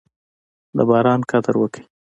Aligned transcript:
د 0.75 0.77
باران 0.89 1.21
قدر 1.29 1.55
وکړئ. 1.59 1.83